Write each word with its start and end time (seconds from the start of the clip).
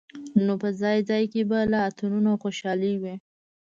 په 0.61 0.67
ځای 0.81 0.97
ځای 1.09 1.23
کې 1.31 1.41
به 1.49 1.59
لا 1.71 1.79
اتڼونه 1.89 2.29
او 2.31 2.41
خوشالۍ 2.43 2.95
وې. 3.01 3.15